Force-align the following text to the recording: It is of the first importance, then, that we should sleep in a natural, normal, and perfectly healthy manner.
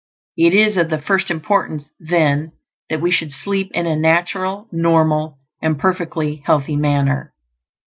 It 0.35 0.55
is 0.55 0.77
of 0.77 0.89
the 0.89 0.99
first 0.99 1.29
importance, 1.29 1.85
then, 1.99 2.53
that 2.89 3.01
we 3.01 3.11
should 3.11 3.31
sleep 3.31 3.69
in 3.75 3.85
a 3.85 3.95
natural, 3.95 4.67
normal, 4.71 5.37
and 5.61 5.77
perfectly 5.77 6.37
healthy 6.47 6.75
manner. 6.75 7.35